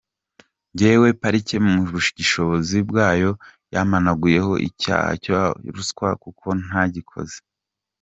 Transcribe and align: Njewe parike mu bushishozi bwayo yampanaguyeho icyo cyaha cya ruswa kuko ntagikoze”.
Njewe 0.73 1.07
parike 1.21 1.57
mu 1.65 1.75
bushishozi 1.91 2.77
bwayo 2.89 3.31
yampanaguyeho 3.73 4.51
icyo 4.67 4.73
cyaha 4.81 5.11
cya 5.23 5.41
ruswa 5.73 6.09
kuko 6.23 6.47
ntagikoze”. 6.63 7.37